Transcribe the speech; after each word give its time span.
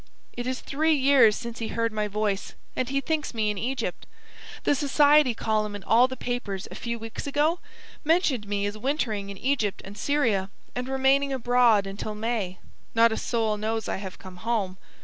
It 0.33 0.47
is 0.47 0.61
three 0.61 0.93
years 0.95 1.35
since 1.35 1.59
he 1.59 1.67
heard 1.67 1.93
my 1.93 2.07
voice, 2.07 2.55
and 2.75 2.89
he 2.89 3.01
thinks 3.01 3.35
me 3.35 3.51
in 3.51 3.59
Egypt. 3.59 4.07
The 4.63 4.73
society 4.73 5.35
column 5.35 5.75
in 5.75 5.83
all 5.83 6.07
the 6.07 6.17
papers, 6.17 6.67
a 6.71 6.73
few 6.73 6.97
weeks 6.97 7.27
ago, 7.27 7.59
mentioned 8.03 8.47
me 8.47 8.65
as 8.65 8.75
wintering 8.79 9.29
in 9.29 9.37
Egypt 9.37 9.79
and 9.85 9.95
Syria 9.95 10.49
and 10.73 10.89
remaining 10.89 11.31
abroad 11.31 11.85
until 11.85 12.15
May. 12.15 12.57
Not 12.95 13.11
a 13.11 13.15
soul 13.17 13.57
knows 13.57 13.87
I 13.87 13.97
have 13.97 14.17
come 14.17 14.37
home. 14.37 14.79